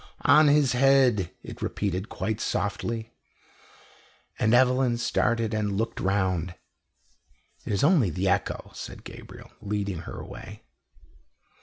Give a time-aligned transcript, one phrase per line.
[0.25, 3.13] "On his head!" it repeated quite softly,
[4.39, 6.55] and Evelyn started and looked round.
[7.67, 10.63] "It is only the echo," said Gabriel, leading her away.